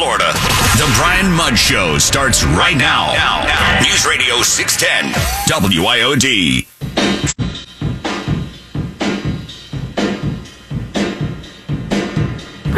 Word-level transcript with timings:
Florida. 0.00 0.32
The 0.78 0.90
Brian 0.96 1.30
Mudd 1.30 1.58
Show 1.58 1.98
starts 1.98 2.42
right 2.42 2.74
now. 2.74 3.12
now. 3.12 3.80
News 3.82 4.06
Radio 4.06 4.40
610, 4.40 5.12
WIOD. 5.78 6.79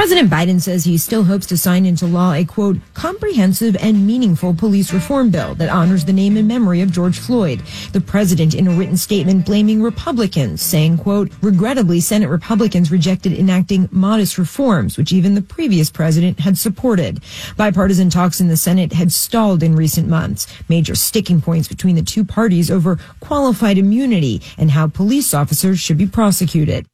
President 0.03 0.33
Biden 0.33 0.61
says 0.61 0.83
he 0.83 0.99
still 0.99 1.23
hopes 1.23 1.46
to 1.46 1.57
sign 1.57 1.87
into 1.87 2.09
law 2.09 2.32
a 2.32 2.45
quote, 2.45 2.77
comprehensive 2.93 3.77
and 3.77 4.05
meaningful 4.05 4.52
police 4.52 4.93
reform 4.93 5.30
bill 5.30 5.55
that 5.55 5.69
honors 5.69 6.05
the 6.05 6.12
name 6.12 6.37
and 6.37 6.48
memory 6.48 6.80
of 6.80 6.91
George 6.91 7.21
Floyd. 7.21 7.62
The 7.93 8.01
president 8.01 8.52
in 8.52 8.66
a 8.66 8.73
written 8.73 8.96
statement 8.96 9.46
blaming 9.46 9.80
Republicans, 9.80 10.61
saying, 10.61 10.98
quote, 10.98 11.30
regrettably, 11.41 12.01
Senate 12.01 12.30
Republicans 12.30 12.91
rejected 12.91 13.33
enacting 13.33 13.88
modest 13.93 14.38
reforms, 14.38 14.98
which 14.98 15.12
even 15.12 15.37
the 15.37 15.41
previous 15.41 15.88
president 15.88 16.41
had 16.41 16.59
supported. 16.59 17.23
Bipartisan 17.57 18.11
talks 18.11 18.41
in 18.41 18.48
the 18.48 18.56
Senate 18.56 18.92
had 18.92 19.12
stalled 19.12 19.62
in 19.62 19.77
recent 19.77 20.09
months. 20.09 20.48
Major 20.69 20.97
sticking 20.97 21.41
points 21.41 21.69
between 21.69 21.95
the 21.95 22.03
two 22.03 22.25
parties 22.25 22.73
over 22.73 22.98
qualified 23.20 23.78
immunity 23.78 24.42
and 24.59 24.73
how 24.73 24.89
police 24.89 25.33
officers 25.33 25.78
should 25.78 25.97
be 25.97 26.09
prosecuted 26.09 26.89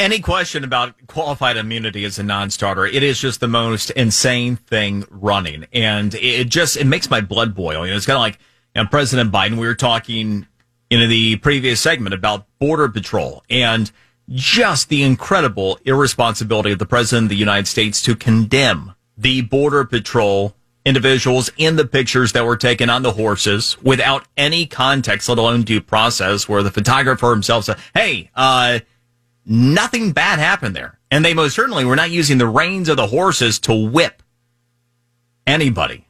any 0.00 0.18
question 0.18 0.64
about 0.64 0.94
qualified 1.06 1.58
immunity 1.58 2.04
is 2.04 2.18
a 2.18 2.22
non-starter. 2.22 2.86
It 2.86 3.02
is 3.02 3.20
just 3.20 3.40
the 3.40 3.48
most 3.48 3.90
insane 3.90 4.56
thing 4.56 5.04
running, 5.10 5.66
and 5.72 6.14
it 6.14 6.48
just 6.48 6.76
it 6.76 6.86
makes 6.86 7.10
my 7.10 7.20
blood 7.20 7.54
boil. 7.54 7.84
You 7.84 7.92
know, 7.92 7.96
it's 7.96 8.06
kind 8.06 8.16
of 8.16 8.22
like 8.22 8.38
you 8.74 8.82
know, 8.82 8.88
President 8.88 9.30
Biden. 9.30 9.58
We 9.58 9.66
were 9.66 9.74
talking 9.74 10.46
in 10.88 11.08
the 11.08 11.36
previous 11.36 11.80
segment 11.80 12.14
about 12.14 12.46
border 12.58 12.88
patrol 12.88 13.44
and 13.50 13.92
just 14.30 14.88
the 14.88 15.02
incredible 15.02 15.78
irresponsibility 15.84 16.72
of 16.72 16.78
the 16.78 16.86
president 16.86 17.26
of 17.26 17.30
the 17.30 17.36
United 17.36 17.68
States 17.68 18.00
to 18.02 18.16
condemn 18.16 18.94
the 19.18 19.42
border 19.42 19.84
patrol 19.84 20.56
individuals 20.86 21.50
in 21.58 21.76
the 21.76 21.84
pictures 21.84 22.32
that 22.32 22.46
were 22.46 22.56
taken 22.56 22.88
on 22.88 23.02
the 23.02 23.12
horses 23.12 23.76
without 23.82 24.24
any 24.38 24.64
context, 24.64 25.28
let 25.28 25.36
alone 25.36 25.62
due 25.62 25.80
process, 25.80 26.48
where 26.48 26.62
the 26.62 26.70
photographer 26.70 27.30
himself 27.30 27.66
said, 27.66 27.76
"Hey, 27.94 28.30
uh." 28.34 28.80
Nothing 29.46 30.12
bad 30.12 30.38
happened 30.38 30.76
there. 30.76 30.98
And 31.10 31.24
they 31.24 31.34
most 31.34 31.54
certainly 31.54 31.84
were 31.84 31.96
not 31.96 32.10
using 32.10 32.38
the 32.38 32.46
reins 32.46 32.88
of 32.88 32.96
the 32.96 33.08
horses 33.08 33.58
to 33.60 33.74
whip 33.74 34.22
anybody. 35.46 36.06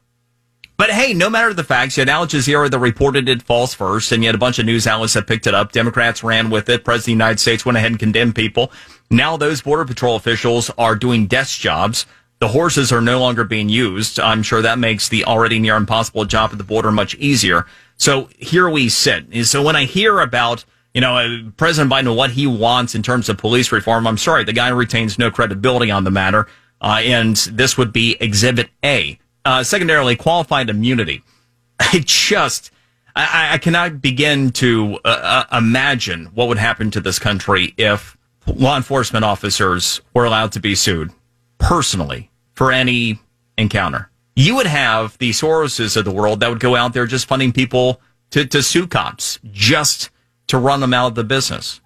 But 0.77 0.89
hey, 0.89 1.13
no 1.13 1.29
matter 1.29 1.53
the 1.53 1.63
facts, 1.63 1.95
you 1.95 2.01
had 2.01 2.09
Al 2.09 2.25
Jazeera 2.25 2.69
that 2.71 2.79
reported 2.79 3.29
it 3.29 3.43
false 3.43 3.73
first, 3.73 4.11
and 4.11 4.23
you 4.23 4.27
had 4.27 4.35
a 4.35 4.39
bunch 4.39 4.57
of 4.57 4.65
news 4.65 4.87
outlets 4.87 5.13
that 5.13 5.27
picked 5.27 5.45
it 5.45 5.53
up. 5.53 5.71
Democrats 5.71 6.23
ran 6.23 6.49
with 6.49 6.69
it. 6.69 6.83
President 6.83 7.01
of 7.01 7.05
the 7.05 7.11
United 7.11 7.39
States 7.39 7.65
went 7.65 7.77
ahead 7.77 7.91
and 7.91 7.99
condemned 7.99 8.35
people. 8.35 8.71
Now 9.09 9.37
those 9.37 9.61
Border 9.61 9.85
Patrol 9.85 10.15
officials 10.15 10.71
are 10.79 10.95
doing 10.95 11.27
desk 11.27 11.59
jobs. 11.59 12.07
The 12.39 12.47
horses 12.47 12.91
are 12.91 13.01
no 13.01 13.19
longer 13.19 13.43
being 13.43 13.69
used. 13.69 14.19
I'm 14.19 14.41
sure 14.41 14.63
that 14.63 14.79
makes 14.79 15.07
the 15.07 15.25
already 15.25 15.59
near 15.59 15.75
impossible 15.75 16.25
job 16.25 16.51
at 16.51 16.57
the 16.57 16.63
border 16.63 16.91
much 16.91 17.13
easier. 17.15 17.67
So 17.97 18.29
here 18.39 18.67
we 18.67 18.89
sit. 18.89 19.45
So 19.45 19.61
when 19.61 19.75
I 19.75 19.85
hear 19.85 20.19
about 20.19 20.65
you 20.93 21.01
know, 21.01 21.17
uh, 21.17 21.49
President 21.57 21.91
Biden, 21.91 22.15
what 22.15 22.31
he 22.31 22.47
wants 22.47 22.95
in 22.95 23.03
terms 23.03 23.29
of 23.29 23.37
police 23.37 23.71
reform. 23.71 24.05
I'm 24.07 24.17
sorry, 24.17 24.43
the 24.43 24.53
guy 24.53 24.69
retains 24.69 25.17
no 25.17 25.31
credibility 25.31 25.91
on 25.91 26.03
the 26.03 26.11
matter. 26.11 26.47
Uh, 26.81 26.99
and 27.03 27.35
this 27.35 27.77
would 27.77 27.93
be 27.93 28.17
Exhibit 28.19 28.69
A. 28.83 29.19
Uh, 29.45 29.63
secondarily, 29.63 30.15
qualified 30.15 30.69
immunity. 30.69 31.23
I 31.79 32.01
just, 32.05 32.71
I, 33.15 33.53
I 33.53 33.57
cannot 33.57 34.01
begin 34.01 34.51
to 34.53 34.99
uh, 35.05 35.45
uh, 35.51 35.57
imagine 35.57 36.27
what 36.27 36.47
would 36.47 36.57
happen 36.57 36.91
to 36.91 37.01
this 37.01 37.19
country 37.19 37.73
if 37.77 38.17
law 38.47 38.77
enforcement 38.77 39.25
officers 39.25 40.01
were 40.13 40.25
allowed 40.25 40.51
to 40.53 40.59
be 40.59 40.75
sued 40.75 41.11
personally 41.57 42.31
for 42.53 42.71
any 42.71 43.19
encounter. 43.57 44.09
You 44.35 44.55
would 44.55 44.67
have 44.67 45.17
the 45.17 45.31
Soroses 45.31 45.97
of 45.97 46.05
the 46.05 46.11
world 46.11 46.39
that 46.39 46.49
would 46.49 46.59
go 46.59 46.75
out 46.75 46.93
there 46.93 47.05
just 47.05 47.27
funding 47.27 47.51
people 47.51 48.01
to, 48.31 48.45
to 48.45 48.63
sue 48.63 48.87
cops 48.87 49.39
just 49.51 50.09
to 50.51 50.57
run 50.57 50.81
them 50.81 50.93
out 50.93 51.07
of 51.07 51.15
the 51.15 51.23
business. 51.23 51.79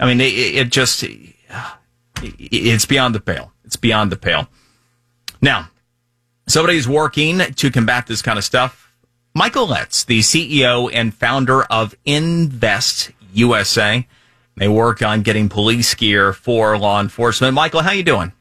I 0.00 0.06
mean, 0.06 0.22
it, 0.22 0.32
it 0.32 0.70
just, 0.70 1.04
it's 2.18 2.86
beyond 2.86 3.14
the 3.14 3.20
pale. 3.20 3.52
It's 3.64 3.76
beyond 3.76 4.10
the 4.10 4.16
pale. 4.16 4.48
Now, 5.42 5.68
somebody's 6.46 6.88
working 6.88 7.38
to 7.38 7.70
combat 7.70 8.06
this 8.06 8.22
kind 8.22 8.38
of 8.38 8.44
stuff. 8.44 8.90
Michael 9.34 9.66
Letts, 9.66 10.04
the 10.04 10.20
CEO 10.20 10.90
and 10.90 11.14
founder 11.14 11.64
of 11.64 11.94
Invest 12.06 13.12
USA. 13.34 14.06
They 14.56 14.68
work 14.68 15.02
on 15.02 15.20
getting 15.20 15.50
police 15.50 15.94
gear 15.94 16.32
for 16.32 16.78
law 16.78 17.02
enforcement. 17.02 17.52
Michael, 17.52 17.82
how 17.82 17.92
you 17.92 18.02
doing? 18.02 18.32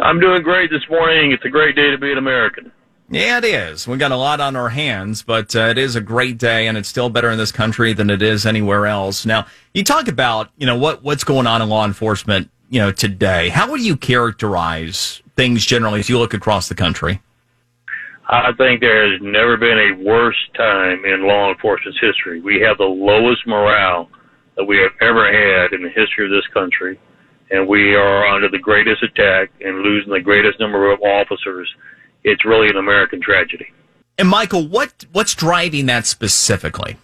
I'm 0.00 0.18
doing 0.18 0.42
great 0.42 0.70
this 0.70 0.82
morning. 0.90 1.30
It's 1.30 1.44
a 1.44 1.50
great 1.50 1.76
day 1.76 1.92
to 1.92 1.98
be 1.98 2.10
an 2.10 2.18
American. 2.18 2.72
Yeah, 3.10 3.38
it 3.38 3.44
is. 3.44 3.88
We 3.88 3.96
got 3.96 4.12
a 4.12 4.16
lot 4.16 4.40
on 4.40 4.54
our 4.54 4.68
hands, 4.68 5.22
but 5.22 5.56
uh, 5.56 5.60
it 5.60 5.78
is 5.78 5.96
a 5.96 6.00
great 6.00 6.36
day, 6.36 6.66
and 6.66 6.76
it's 6.76 6.90
still 6.90 7.08
better 7.08 7.30
in 7.30 7.38
this 7.38 7.52
country 7.52 7.94
than 7.94 8.10
it 8.10 8.20
is 8.20 8.44
anywhere 8.44 8.86
else. 8.86 9.24
Now, 9.24 9.46
you 9.72 9.82
talk 9.82 10.08
about 10.08 10.50
you 10.58 10.66
know 10.66 10.76
what 10.76 11.02
what's 11.02 11.24
going 11.24 11.46
on 11.46 11.62
in 11.62 11.70
law 11.70 11.86
enforcement, 11.86 12.50
you 12.68 12.78
know, 12.78 12.92
today. 12.92 13.48
How 13.48 13.70
would 13.70 13.80
you 13.80 13.96
characterize 13.96 15.22
things 15.36 15.64
generally 15.64 16.00
as 16.00 16.10
you 16.10 16.18
look 16.18 16.34
across 16.34 16.68
the 16.68 16.74
country? 16.74 17.22
I 18.28 18.52
think 18.58 18.80
there 18.80 19.10
has 19.10 19.22
never 19.22 19.56
been 19.56 19.78
a 19.78 20.04
worse 20.04 20.36
time 20.54 21.02
in 21.06 21.26
law 21.26 21.50
enforcement's 21.50 21.98
history. 21.98 22.42
We 22.42 22.60
have 22.60 22.76
the 22.76 22.84
lowest 22.84 23.46
morale 23.46 24.10
that 24.58 24.64
we 24.64 24.76
have 24.78 24.92
ever 25.00 25.32
had 25.32 25.72
in 25.72 25.82
the 25.82 25.88
history 25.88 26.26
of 26.26 26.30
this 26.30 26.46
country, 26.52 27.00
and 27.50 27.66
we 27.66 27.94
are 27.94 28.26
under 28.26 28.50
the 28.50 28.58
greatest 28.58 29.02
attack 29.02 29.50
and 29.62 29.80
losing 29.80 30.12
the 30.12 30.20
greatest 30.20 30.60
number 30.60 30.92
of 30.92 31.00
officers 31.00 31.74
it's 32.24 32.44
really 32.44 32.68
an 32.68 32.76
American 32.76 33.20
tragedy. 33.20 33.66
And 34.18 34.28
Michael, 34.28 34.66
what 34.66 35.06
what's 35.12 35.34
driving 35.34 35.86
that 35.86 36.06
specifically? 36.06 36.98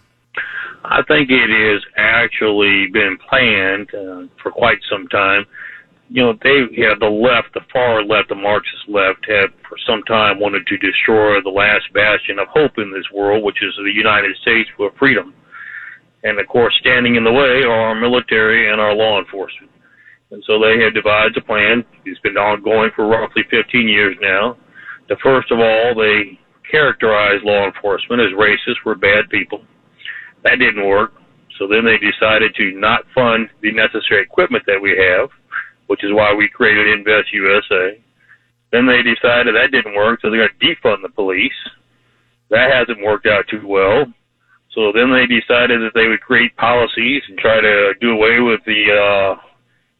I 0.84 1.02
think 1.08 1.30
it 1.30 1.48
has 1.48 1.82
actually 1.96 2.88
been 2.92 3.16
planned 3.28 3.88
uh, 3.94 4.26
for 4.42 4.50
quite 4.50 4.78
some 4.90 5.08
time. 5.08 5.46
You 6.10 6.22
know, 6.22 6.32
they 6.42 6.60
have 6.84 7.00
the 7.00 7.08
left, 7.08 7.54
the 7.54 7.62
far 7.72 8.04
left, 8.04 8.28
the 8.28 8.34
Marxist 8.34 8.88
left, 8.88 9.24
have 9.28 9.50
for 9.66 9.78
some 9.86 10.02
time 10.02 10.38
wanted 10.38 10.66
to 10.66 10.76
destroy 10.76 11.40
the 11.40 11.48
last 11.48 11.90
bastion 11.94 12.38
of 12.38 12.48
hope 12.48 12.76
in 12.76 12.92
this 12.92 13.06
world, 13.14 13.42
which 13.42 13.62
is 13.62 13.72
the 13.76 13.92
United 13.94 14.36
States 14.42 14.68
for 14.76 14.92
freedom. 14.98 15.32
And 16.24 16.38
of 16.38 16.46
course, 16.48 16.74
standing 16.80 17.14
in 17.16 17.24
the 17.24 17.32
way 17.32 17.62
are 17.64 17.88
our 17.88 17.94
military 17.94 18.70
and 18.70 18.80
our 18.80 18.94
law 18.94 19.18
enforcement. 19.18 19.70
And 20.30 20.42
so 20.46 20.58
they 20.58 20.82
have 20.82 20.94
devised 20.94 21.36
a 21.36 21.42
plan. 21.42 21.84
It's 22.04 22.20
been 22.20 22.36
ongoing 22.36 22.90
for 22.94 23.06
roughly 23.06 23.44
15 23.50 23.88
years 23.88 24.16
now 24.20 24.56
the 25.08 25.16
first 25.22 25.50
of 25.50 25.58
all, 25.58 25.94
they 25.94 26.38
characterized 26.70 27.44
law 27.44 27.66
enforcement 27.66 28.22
as 28.22 28.32
racist, 28.32 28.84
we're 28.84 28.94
bad 28.94 29.28
people. 29.30 29.62
That 30.44 30.58
didn't 30.58 30.86
work. 30.86 31.12
So 31.58 31.68
then 31.68 31.84
they 31.84 31.98
decided 31.98 32.54
to 32.56 32.72
not 32.72 33.04
fund 33.14 33.48
the 33.62 33.72
necessary 33.72 34.22
equipment 34.22 34.64
that 34.66 34.80
we 34.80 34.96
have, 34.98 35.30
which 35.86 36.02
is 36.02 36.10
why 36.12 36.34
we 36.34 36.48
created 36.48 36.98
Invest 36.98 37.32
USA. 37.32 38.00
Then 38.72 38.86
they 38.86 39.02
decided 39.02 39.54
that 39.54 39.70
didn't 39.70 39.94
work, 39.94 40.20
so 40.20 40.30
they're 40.30 40.48
going 40.48 40.50
to 40.58 40.66
defund 40.66 41.02
the 41.02 41.10
police. 41.10 41.52
That 42.50 42.72
hasn't 42.72 43.04
worked 43.04 43.26
out 43.26 43.46
too 43.48 43.66
well. 43.66 44.06
So 44.74 44.90
then 44.90 45.12
they 45.12 45.26
decided 45.26 45.80
that 45.82 45.92
they 45.94 46.08
would 46.08 46.20
create 46.20 46.56
policies 46.56 47.22
and 47.28 47.38
try 47.38 47.60
to 47.60 47.94
do 48.00 48.10
away 48.10 48.40
with 48.40 48.60
the 48.66 48.82
uh, 48.90 49.40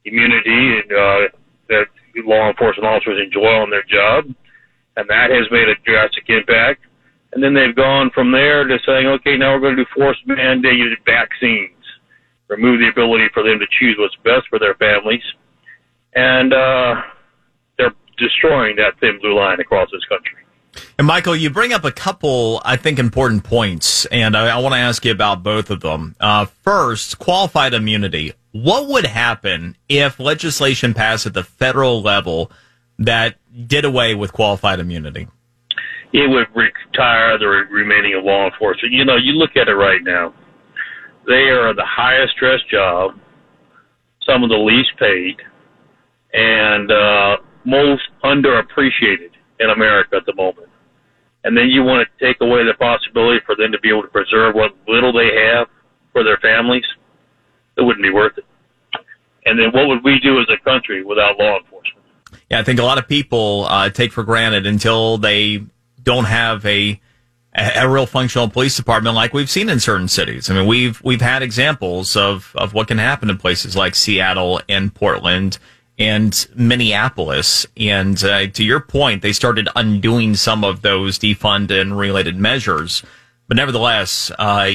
immunity 0.04 0.80
and, 0.82 0.92
uh, 0.92 1.20
that 1.68 1.86
law 2.26 2.50
enforcement 2.50 2.86
officers 2.86 3.20
enjoy 3.24 3.46
on 3.46 3.70
their 3.70 3.84
job 3.84 4.34
and 4.96 5.08
that 5.08 5.30
has 5.30 5.50
made 5.50 5.68
a 5.68 5.74
drastic 5.84 6.24
impact. 6.28 6.82
And 7.32 7.42
then 7.42 7.54
they've 7.54 7.74
gone 7.74 8.10
from 8.14 8.30
there 8.30 8.64
to 8.64 8.78
saying, 8.86 9.06
okay, 9.06 9.36
now 9.36 9.54
we're 9.54 9.60
going 9.60 9.76
to 9.76 9.84
do 9.84 9.90
forced 9.94 10.26
mandated 10.28 10.94
vaccines, 11.04 11.74
remove 12.48 12.80
the 12.80 12.88
ability 12.88 13.28
for 13.34 13.42
them 13.42 13.58
to 13.58 13.66
choose 13.78 13.96
what's 13.98 14.14
best 14.22 14.46
for 14.48 14.58
their 14.58 14.74
families, 14.74 15.22
and 16.14 16.52
uh, 16.52 17.02
they're 17.76 17.92
destroying 18.18 18.76
that 18.76 18.98
thin 19.00 19.18
blue 19.20 19.34
line 19.34 19.58
across 19.58 19.88
this 19.90 20.04
country. 20.04 20.38
And 20.98 21.06
Michael, 21.06 21.36
you 21.36 21.50
bring 21.50 21.72
up 21.72 21.84
a 21.84 21.92
couple, 21.92 22.60
I 22.64 22.76
think, 22.76 22.98
important 22.98 23.44
points, 23.44 24.06
and 24.06 24.36
I, 24.36 24.56
I 24.56 24.60
want 24.60 24.74
to 24.74 24.80
ask 24.80 25.04
you 25.04 25.12
about 25.12 25.42
both 25.42 25.70
of 25.70 25.80
them. 25.80 26.14
Uh, 26.20 26.46
first, 26.46 27.18
qualified 27.18 27.74
immunity. 27.74 28.32
What 28.52 28.88
would 28.88 29.06
happen 29.06 29.76
if 29.88 30.20
legislation 30.20 30.94
passed 30.94 31.26
at 31.26 31.34
the 31.34 31.42
federal 31.42 32.02
level 32.02 32.50
that 32.98 33.36
did 33.68 33.84
away 33.84 34.14
with 34.14 34.32
qualified 34.32 34.80
immunity? 34.80 35.28
It 36.12 36.30
would 36.30 36.46
retire 36.54 37.38
the 37.38 37.46
remaining 37.70 38.14
of 38.14 38.24
law 38.24 38.46
enforcement. 38.46 38.92
You 38.92 39.04
know, 39.04 39.16
you 39.16 39.32
look 39.32 39.56
at 39.56 39.68
it 39.68 39.74
right 39.74 40.02
now. 40.02 40.32
They 41.26 41.50
are 41.50 41.74
the 41.74 41.84
highest 41.84 42.34
stress 42.36 42.60
job, 42.70 43.18
some 44.28 44.44
of 44.44 44.50
the 44.50 44.56
least 44.56 44.90
paid, 44.98 45.36
and 46.32 46.90
uh, 46.92 47.36
most 47.64 48.02
underappreciated 48.22 49.30
in 49.60 49.70
America 49.70 50.16
at 50.16 50.26
the 50.26 50.34
moment. 50.34 50.68
And 51.44 51.56
then 51.56 51.68
you 51.68 51.82
want 51.82 52.06
to 52.06 52.24
take 52.24 52.40
away 52.40 52.64
the 52.64 52.74
possibility 52.74 53.40
for 53.44 53.56
them 53.56 53.72
to 53.72 53.80
be 53.80 53.90
able 53.90 54.02
to 54.02 54.08
preserve 54.08 54.54
what 54.54 54.72
little 54.88 55.12
they 55.12 55.30
have 55.46 55.68
for 56.12 56.24
their 56.24 56.38
families. 56.38 56.84
It 57.76 57.82
wouldn't 57.82 58.02
be 58.02 58.10
worth 58.10 58.38
it. 58.38 58.44
And 59.44 59.58
then 59.58 59.70
what 59.72 59.88
would 59.88 60.04
we 60.04 60.18
do 60.20 60.40
as 60.40 60.46
a 60.48 60.62
country 60.64 61.04
without 61.04 61.38
law 61.38 61.58
enforcement? 61.58 61.73
Yeah, 62.54 62.60
I 62.60 62.62
think 62.62 62.78
a 62.78 62.84
lot 62.84 62.98
of 62.98 63.08
people 63.08 63.66
uh, 63.68 63.90
take 63.90 64.12
for 64.12 64.22
granted 64.22 64.64
until 64.64 65.18
they 65.18 65.64
don't 66.00 66.26
have 66.26 66.64
a 66.64 67.00
a 67.56 67.88
real 67.88 68.06
functional 68.06 68.48
police 68.48 68.76
department 68.76 69.16
like 69.16 69.32
we've 69.32 69.50
seen 69.50 69.68
in 69.68 69.80
certain 69.80 70.06
cities. 70.06 70.48
I 70.48 70.54
mean, 70.54 70.66
we've 70.66 71.02
we've 71.02 71.20
had 71.20 71.42
examples 71.42 72.16
of 72.16 72.52
of 72.54 72.72
what 72.72 72.86
can 72.86 72.98
happen 72.98 73.28
in 73.28 73.38
places 73.38 73.74
like 73.74 73.96
Seattle 73.96 74.60
and 74.68 74.94
Portland 74.94 75.58
and 75.98 76.46
Minneapolis. 76.54 77.66
And 77.76 78.22
uh, 78.22 78.46
to 78.46 78.64
your 78.64 78.78
point, 78.78 79.22
they 79.22 79.32
started 79.32 79.68
undoing 79.74 80.36
some 80.36 80.62
of 80.62 80.82
those 80.82 81.18
defund 81.18 81.72
and 81.72 81.98
related 81.98 82.36
measures. 82.36 83.02
But 83.48 83.56
nevertheless, 83.56 84.30
uh, 84.38 84.66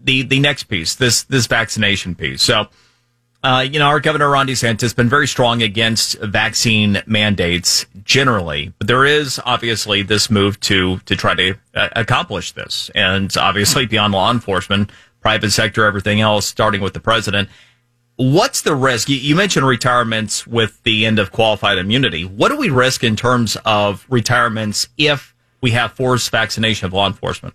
the 0.00 0.22
the 0.22 0.38
next 0.38 0.64
piece, 0.64 0.94
this 0.94 1.24
this 1.24 1.48
vaccination 1.48 2.14
piece. 2.14 2.42
So 2.42 2.68
uh, 3.42 3.66
you 3.70 3.78
know, 3.78 3.86
our 3.86 4.00
governor 4.00 4.28
Ron 4.28 4.46
DeSantis 4.46 4.82
has 4.82 4.92
been 4.92 5.08
very 5.08 5.26
strong 5.26 5.62
against 5.62 6.18
vaccine 6.18 7.02
mandates 7.06 7.86
generally, 8.04 8.72
but 8.78 8.86
there 8.86 9.06
is 9.06 9.40
obviously 9.46 10.02
this 10.02 10.30
move 10.30 10.60
to 10.60 10.98
to 11.06 11.16
try 11.16 11.34
to 11.34 11.54
uh, 11.74 11.88
accomplish 11.96 12.52
this, 12.52 12.90
and 12.94 13.34
obviously 13.38 13.86
beyond 13.86 14.12
law 14.12 14.30
enforcement, 14.30 14.90
private 15.20 15.50
sector, 15.52 15.86
everything 15.86 16.20
else, 16.20 16.46
starting 16.46 16.82
with 16.82 16.92
the 16.92 17.00
president. 17.00 17.48
What's 18.16 18.60
the 18.60 18.74
risk? 18.74 19.08
You, 19.08 19.16
you 19.16 19.34
mentioned 19.34 19.66
retirements 19.66 20.46
with 20.46 20.82
the 20.82 21.06
end 21.06 21.18
of 21.18 21.32
qualified 21.32 21.78
immunity. 21.78 22.26
What 22.26 22.50
do 22.50 22.58
we 22.58 22.68
risk 22.68 23.02
in 23.02 23.16
terms 23.16 23.56
of 23.64 24.04
retirements 24.10 24.88
if 24.98 25.34
we 25.62 25.70
have 25.70 25.92
forced 25.92 26.30
vaccination 26.30 26.86
of 26.86 26.92
law 26.92 27.06
enforcement? 27.06 27.54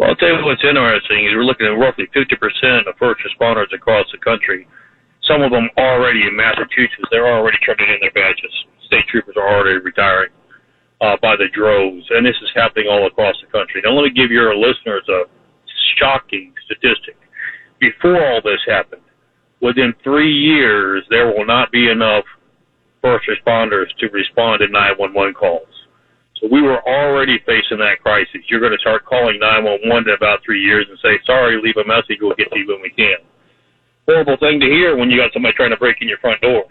Well, 0.00 0.08
I'll 0.08 0.16
tell 0.16 0.32
you 0.32 0.40
what's 0.40 0.64
interesting 0.64 1.28
is 1.28 1.36
we're 1.36 1.44
looking 1.44 1.68
at 1.68 1.76
roughly 1.76 2.08
50% 2.16 2.88
of 2.88 2.96
first 2.96 3.20
responders 3.20 3.68
across 3.76 4.08
the 4.10 4.16
country. 4.16 4.66
Some 5.28 5.42
of 5.42 5.52
them 5.52 5.68
already 5.76 6.24
in 6.24 6.34
Massachusetts, 6.34 7.04
they're 7.12 7.28
already 7.28 7.58
turning 7.60 7.92
in 7.92 8.00
their 8.00 8.10
badges. 8.16 8.48
State 8.86 9.04
troopers 9.12 9.36
are 9.36 9.44
already 9.44 9.76
retiring 9.76 10.32
uh, 11.04 11.20
by 11.20 11.36
the 11.36 11.52
droves, 11.52 12.06
and 12.16 12.24
this 12.24 12.36
is 12.40 12.48
happening 12.56 12.88
all 12.88 13.06
across 13.06 13.36
the 13.44 13.52
country. 13.52 13.82
Now, 13.84 13.92
let 13.92 14.08
me 14.08 14.10
give 14.16 14.30
your 14.30 14.56
listeners 14.56 15.04
a 15.12 15.28
shocking 15.98 16.54
statistic. 16.64 17.20
Before 17.78 18.24
all 18.24 18.40
this 18.40 18.64
happened, 18.66 19.04
within 19.60 19.92
three 20.02 20.32
years, 20.32 21.04
there 21.10 21.26
will 21.26 21.44
not 21.44 21.70
be 21.72 21.90
enough 21.90 22.24
first 23.02 23.28
responders 23.28 23.92
to 24.00 24.08
respond 24.16 24.64
to 24.64 24.68
911 24.72 25.34
calls. 25.34 25.68
So 26.40 26.48
we 26.50 26.62
were 26.62 26.80
already 26.88 27.38
facing 27.44 27.78
that 27.78 28.00
crisis. 28.00 28.40
You're 28.48 28.60
going 28.60 28.72
to 28.72 28.80
start 28.80 29.04
calling 29.04 29.38
911 29.38 30.08
in 30.08 30.14
about 30.16 30.40
three 30.42 30.62
years 30.62 30.86
and 30.88 30.98
say, 31.04 31.20
sorry, 31.26 31.60
leave 31.60 31.76
a 31.76 31.86
message. 31.86 32.16
We'll 32.20 32.34
get 32.34 32.50
to 32.50 32.58
you 32.58 32.66
when 32.68 32.80
we 32.80 32.90
can. 32.90 33.20
Horrible 34.08 34.38
thing 34.38 34.58
to 34.60 34.66
hear 34.66 34.96
when 34.96 35.10
you 35.10 35.20
got 35.20 35.32
somebody 35.32 35.54
trying 35.54 35.70
to 35.70 35.76
break 35.76 36.00
in 36.00 36.08
your 36.08 36.18
front 36.18 36.40
door. 36.40 36.64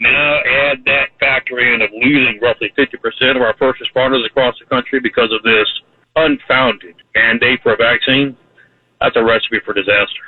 Now 0.00 0.40
add 0.40 0.84
that 0.86 1.12
factor 1.20 1.60
in 1.60 1.82
of 1.82 1.90
losing 1.92 2.40
roughly 2.40 2.72
50% 2.76 3.36
of 3.36 3.42
our 3.42 3.54
first 3.58 3.80
responders 3.80 4.26
across 4.26 4.56
the 4.58 4.66
country 4.66 5.00
because 5.00 5.30
of 5.32 5.42
this 5.42 5.68
unfounded 6.16 6.96
mandate 7.14 7.60
for 7.62 7.74
a 7.74 7.76
vaccine. 7.76 8.36
That's 9.00 9.16
a 9.16 9.22
recipe 9.22 9.60
for 9.64 9.74
disaster. 9.74 10.20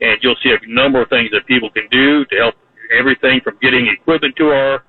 And 0.00 0.18
you'll 0.22 0.36
see 0.42 0.50
a 0.50 0.58
number 0.66 1.02
of 1.02 1.08
things 1.08 1.30
that 1.32 1.46
people 1.46 1.70
can 1.70 1.88
do 1.90 2.24
to 2.26 2.36
help 2.36 2.54
everything 2.98 3.40
from 3.42 3.58
getting 3.60 3.88
equipment 3.88 4.36
to 4.36 4.48
our 4.48 4.84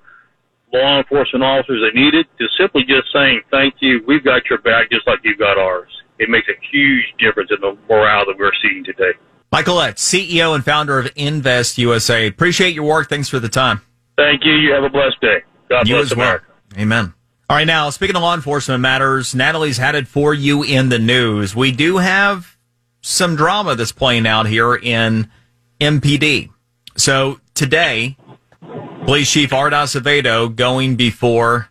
law 0.73 0.99
enforcement 0.99 1.43
officers 1.43 1.81
that 1.83 1.95
need 1.95 2.13
it 2.13 2.27
to 2.37 2.47
simply 2.59 2.83
just 2.83 3.11
saying, 3.13 3.41
thank 3.51 3.75
you, 3.79 4.01
we've 4.07 4.23
got 4.23 4.43
your 4.49 4.59
back 4.59 4.89
just 4.91 5.07
like 5.07 5.19
you've 5.23 5.39
got 5.39 5.57
ours 5.57 5.89
it 6.19 6.29
makes 6.29 6.47
a 6.47 6.53
huge 6.71 7.05
difference 7.19 7.51
in 7.51 7.61
the 7.61 7.77
morale 7.89 8.25
that 8.25 8.35
we're 8.37 8.51
seeing 8.61 8.83
today. 8.83 9.11
Michael 9.51 9.75
Letts, 9.75 10.03
CEO 10.03 10.55
and 10.55 10.63
founder 10.63 10.99
of 10.99 11.11
Invest 11.15 11.77
USA. 11.77 12.27
Appreciate 12.27 12.73
your 12.73 12.83
work. 12.83 13.09
Thanks 13.09 13.29
for 13.29 13.39
the 13.39 13.49
time. 13.49 13.81
Thank 14.17 14.43
you. 14.43 14.53
You 14.53 14.73
have 14.73 14.83
a 14.83 14.89
blessed 14.89 15.21
day. 15.21 15.43
God 15.69 15.87
you 15.87 15.95
bless 15.95 16.11
America. 16.11 16.45
Well. 16.71 16.81
Amen. 16.81 17.13
All 17.49 17.55
right, 17.55 17.67
now 17.67 17.89
speaking 17.91 18.15
of 18.17 18.21
law 18.21 18.33
enforcement 18.33 18.81
matters, 18.81 19.33
Natalie's 19.33 19.77
had 19.77 19.95
it 19.95 20.07
for 20.07 20.33
you 20.33 20.63
in 20.63 20.89
the 20.89 20.99
news. 20.99 21.55
We 21.55 21.71
do 21.71 21.97
have 21.97 22.57
some 23.01 23.37
drama 23.37 23.75
that's 23.75 23.93
playing 23.93 24.27
out 24.27 24.47
here 24.47 24.75
in 24.75 25.31
MPD. 25.79 26.49
So 26.97 27.39
today, 27.53 28.17
Police 29.05 29.31
Chief 29.31 29.53
Art 29.53 29.71
Acevedo 29.71 30.53
going 30.53 30.97
before 30.97 31.69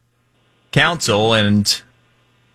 council 0.72 1.34
and 1.34 1.82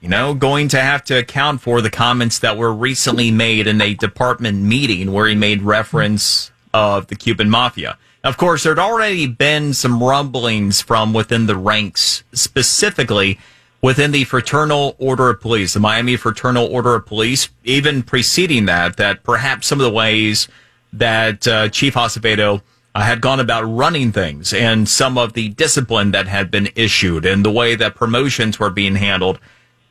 you 0.01 0.09
know, 0.09 0.33
going 0.33 0.67
to 0.69 0.81
have 0.81 1.03
to 1.05 1.19
account 1.19 1.61
for 1.61 1.79
the 1.79 1.89
comments 1.91 2.39
that 2.39 2.57
were 2.57 2.73
recently 2.73 3.29
made 3.29 3.67
in 3.67 3.79
a 3.79 3.93
department 3.93 4.61
meeting 4.61 5.13
where 5.13 5.27
he 5.27 5.35
made 5.35 5.61
reference 5.61 6.51
of 6.73 7.07
the 7.07 7.15
Cuban 7.15 7.49
mafia. 7.49 7.97
Of 8.23 8.37
course, 8.37 8.63
there'd 8.63 8.79
already 8.79 9.27
been 9.27 9.73
some 9.73 10.01
rumblings 10.01 10.81
from 10.81 11.13
within 11.13 11.45
the 11.45 11.55
ranks, 11.55 12.23
specifically 12.33 13.39
within 13.81 14.11
the 14.11 14.23
Fraternal 14.23 14.95
Order 14.99 15.29
of 15.29 15.41
Police, 15.41 15.73
the 15.73 15.79
Miami 15.79 16.15
Fraternal 16.15 16.67
Order 16.67 16.95
of 16.95 17.05
Police, 17.05 17.49
even 17.63 18.03
preceding 18.03 18.65
that, 18.65 18.97
that 18.97 19.23
perhaps 19.23 19.67
some 19.67 19.79
of 19.79 19.83
the 19.83 19.91
ways 19.91 20.47
that 20.93 21.47
uh, 21.47 21.69
Chief 21.69 21.93
Acevedo 21.93 22.61
uh, 22.93 23.01
had 23.01 23.21
gone 23.21 23.39
about 23.39 23.63
running 23.63 24.11
things 24.11 24.53
and 24.53 24.89
some 24.89 25.17
of 25.17 25.33
the 25.33 25.49
discipline 25.49 26.11
that 26.11 26.27
had 26.27 26.51
been 26.51 26.69
issued 26.75 27.25
and 27.25 27.45
the 27.45 27.51
way 27.51 27.75
that 27.75 27.95
promotions 27.95 28.59
were 28.59 28.69
being 28.69 28.95
handled 28.95 29.39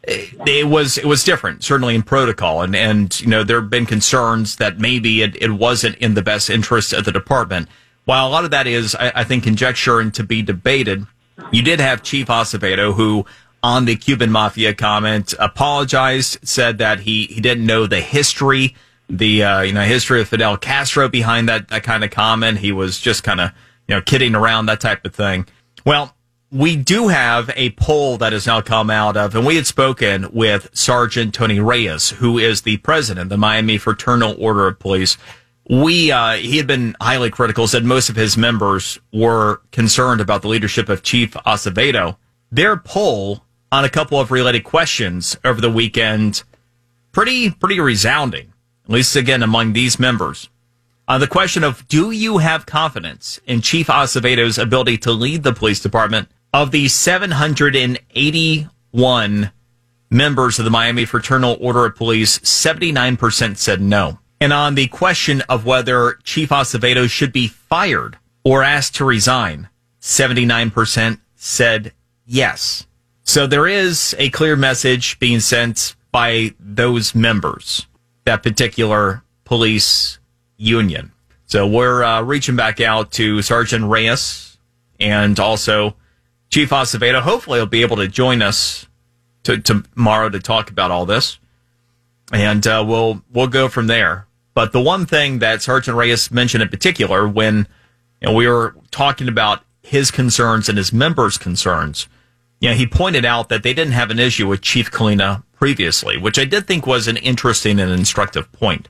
it 0.02 0.66
was 0.66 0.96
it 0.96 1.04
was 1.04 1.24
different, 1.24 1.62
certainly 1.62 1.94
in 1.94 2.02
protocol, 2.02 2.62
and 2.62 2.74
and 2.74 3.20
you 3.20 3.26
know 3.26 3.44
there 3.44 3.60
have 3.60 3.70
been 3.70 3.86
concerns 3.86 4.56
that 4.56 4.78
maybe 4.78 5.22
it, 5.22 5.36
it 5.40 5.50
wasn't 5.50 5.96
in 5.96 6.14
the 6.14 6.22
best 6.22 6.48
interest 6.48 6.92
of 6.92 7.04
the 7.04 7.12
department. 7.12 7.68
While 8.06 8.26
a 8.26 8.30
lot 8.30 8.44
of 8.44 8.50
that 8.50 8.66
is, 8.66 8.94
I, 8.94 9.12
I 9.16 9.24
think, 9.24 9.44
conjecture 9.44 10.00
and 10.00 10.12
to 10.14 10.24
be 10.24 10.42
debated, 10.42 11.06
you 11.52 11.62
did 11.62 11.80
have 11.80 12.02
Chief 12.02 12.28
Acevedo 12.28 12.94
who, 12.94 13.26
on 13.62 13.84
the 13.84 13.94
Cuban 13.94 14.32
Mafia 14.32 14.74
comment, 14.74 15.34
apologized, 15.38 16.38
said 16.42 16.78
that 16.78 17.00
he 17.00 17.26
he 17.26 17.40
didn't 17.40 17.66
know 17.66 17.86
the 17.86 18.00
history, 18.00 18.74
the 19.08 19.44
uh, 19.44 19.60
you 19.60 19.72
know 19.72 19.82
history 19.82 20.22
of 20.22 20.28
Fidel 20.28 20.56
Castro 20.56 21.08
behind 21.08 21.48
that 21.48 21.68
that 21.68 21.82
kind 21.82 22.04
of 22.04 22.10
comment. 22.10 22.58
He 22.58 22.72
was 22.72 22.98
just 22.98 23.22
kind 23.22 23.40
of 23.40 23.50
you 23.86 23.94
know 23.94 24.00
kidding 24.00 24.34
around 24.34 24.66
that 24.66 24.80
type 24.80 25.04
of 25.04 25.14
thing. 25.14 25.46
Well, 25.84 26.14
we 26.52 26.74
do 26.74 27.08
have 27.08 27.50
a 27.54 27.70
poll 27.70 28.16
that 28.18 28.32
has 28.32 28.46
now 28.46 28.60
come 28.60 28.90
out 28.90 29.16
of, 29.16 29.36
and 29.36 29.46
we 29.46 29.54
had 29.54 29.66
spoken 29.66 30.28
with 30.32 30.68
Sergeant 30.72 31.32
Tony 31.32 31.60
Reyes, 31.60 32.10
who 32.10 32.38
is 32.38 32.62
the 32.62 32.78
president 32.78 33.24
of 33.24 33.28
the 33.28 33.36
Miami 33.36 33.78
Fraternal 33.78 34.34
Order 34.36 34.66
of 34.66 34.80
Police. 34.80 35.16
We, 35.68 36.10
uh, 36.10 36.32
he 36.32 36.56
had 36.56 36.66
been 36.66 36.96
highly 37.00 37.30
critical, 37.30 37.68
said 37.68 37.84
most 37.84 38.08
of 38.08 38.16
his 38.16 38.36
members 38.36 38.98
were 39.12 39.60
concerned 39.70 40.20
about 40.20 40.42
the 40.42 40.48
leadership 40.48 40.88
of 40.88 41.04
Chief 41.04 41.34
Acevedo. 41.46 42.16
Their 42.50 42.76
poll 42.76 43.44
on 43.70 43.84
a 43.84 43.88
couple 43.88 44.18
of 44.18 44.32
related 44.32 44.64
questions 44.64 45.36
over 45.44 45.60
the 45.60 45.70
weekend, 45.70 46.42
pretty, 47.12 47.50
pretty 47.50 47.78
resounding, 47.78 48.52
at 48.84 48.90
least 48.90 49.14
again 49.14 49.44
among 49.44 49.72
these 49.72 50.00
members. 50.00 50.48
On 51.06 51.20
the 51.20 51.28
question 51.28 51.62
of, 51.62 51.86
do 51.86 52.10
you 52.10 52.38
have 52.38 52.66
confidence 52.66 53.38
in 53.46 53.60
Chief 53.60 53.86
Acevedo's 53.86 54.58
ability 54.58 54.98
to 54.98 55.12
lead 55.12 55.44
the 55.44 55.52
police 55.52 55.80
department? 55.80 56.28
Of 56.52 56.72
the 56.72 56.88
781 56.88 59.52
members 60.10 60.58
of 60.58 60.64
the 60.64 60.70
Miami 60.70 61.04
Fraternal 61.04 61.56
Order 61.60 61.86
of 61.86 61.94
Police, 61.94 62.40
79% 62.40 63.56
said 63.56 63.80
no. 63.80 64.18
And 64.40 64.52
on 64.52 64.74
the 64.74 64.88
question 64.88 65.42
of 65.48 65.64
whether 65.64 66.14
Chief 66.24 66.48
Acevedo 66.48 67.08
should 67.08 67.32
be 67.32 67.46
fired 67.46 68.18
or 68.42 68.64
asked 68.64 68.96
to 68.96 69.04
resign, 69.04 69.68
79% 70.00 71.20
said 71.36 71.92
yes. 72.26 72.84
So 73.22 73.46
there 73.46 73.68
is 73.68 74.16
a 74.18 74.30
clear 74.30 74.56
message 74.56 75.20
being 75.20 75.40
sent 75.40 75.94
by 76.10 76.54
those 76.58 77.14
members, 77.14 77.86
that 78.24 78.42
particular 78.42 79.22
police 79.44 80.18
union. 80.56 81.12
So 81.46 81.66
we're 81.66 82.02
uh, 82.02 82.22
reaching 82.22 82.56
back 82.56 82.80
out 82.80 83.12
to 83.12 83.42
Sergeant 83.42 83.84
Reyes 83.84 84.56
and 84.98 85.38
also 85.38 85.94
Chief 86.50 86.70
Acevedo. 86.70 87.20
Hopefully, 87.20 87.58
he'll 87.58 87.66
be 87.66 87.82
able 87.82 87.96
to 87.96 88.08
join 88.08 88.42
us 88.42 88.86
to, 89.44 89.58
tomorrow 89.58 90.28
to 90.28 90.40
talk 90.40 90.70
about 90.70 90.90
all 90.90 91.06
this, 91.06 91.38
and 92.32 92.66
uh, 92.66 92.84
we'll 92.86 93.22
we'll 93.32 93.46
go 93.46 93.68
from 93.68 93.86
there. 93.86 94.26
But 94.52 94.72
the 94.72 94.80
one 94.80 95.06
thing 95.06 95.38
that 95.38 95.62
Sergeant 95.62 95.96
Reyes 95.96 96.30
mentioned 96.30 96.62
in 96.62 96.68
particular, 96.68 97.26
when 97.28 97.68
you 98.20 98.28
know, 98.28 98.34
we 98.34 98.48
were 98.48 98.74
talking 98.90 99.28
about 99.28 99.62
his 99.82 100.10
concerns 100.10 100.68
and 100.68 100.76
his 100.76 100.92
members' 100.92 101.38
concerns, 101.38 102.08
you 102.60 102.68
know, 102.68 102.74
he 102.74 102.86
pointed 102.86 103.24
out 103.24 103.48
that 103.48 103.62
they 103.62 103.72
didn't 103.72 103.94
have 103.94 104.10
an 104.10 104.18
issue 104.18 104.46
with 104.46 104.60
Chief 104.60 104.90
Colina 104.90 105.44
previously, 105.52 106.18
which 106.18 106.38
I 106.38 106.44
did 106.44 106.66
think 106.66 106.86
was 106.86 107.06
an 107.06 107.16
interesting 107.18 107.78
and 107.78 107.90
instructive 107.92 108.50
point. 108.52 108.88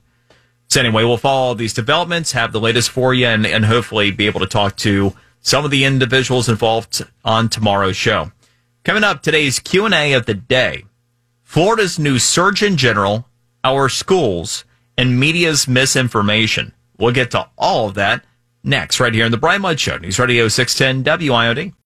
So 0.67 0.79
anyway, 0.79 1.03
we'll 1.03 1.17
follow 1.17 1.47
all 1.47 1.55
these 1.55 1.73
developments, 1.73 2.31
have 2.31 2.53
the 2.53 2.59
latest 2.59 2.89
for 2.89 3.13
you, 3.13 3.27
and, 3.27 3.45
and 3.45 3.65
hopefully 3.65 4.09
be 4.09 4.25
able 4.25 4.39
to 4.39 4.47
talk 4.47 4.77
to 4.77 5.13
some 5.41 5.65
of 5.65 5.71
the 5.71 5.83
individuals 5.83 6.47
involved 6.47 7.05
on 7.25 7.49
tomorrow's 7.49 7.97
show. 7.97 8.31
Coming 8.83 9.03
up, 9.03 9.21
today's 9.21 9.59
Q&A 9.59 10.13
of 10.13 10.25
the 10.25 10.33
day. 10.33 10.85
Florida's 11.43 11.99
new 11.99 12.17
Surgeon 12.17 12.77
General, 12.77 13.27
our 13.63 13.89
schools, 13.89 14.63
and 14.97 15.19
media's 15.19 15.67
misinformation. 15.67 16.73
We'll 16.97 17.11
get 17.11 17.31
to 17.31 17.49
all 17.57 17.89
of 17.89 17.95
that 17.95 18.23
next, 18.63 18.99
right 18.99 19.13
here 19.13 19.25
in 19.25 19.31
the 19.31 19.37
Brian 19.37 19.61
Mudd 19.61 19.79
Show, 19.79 19.97
News 19.97 20.19
Radio 20.19 20.47
610 20.47 21.19
WIOD. 21.19 21.73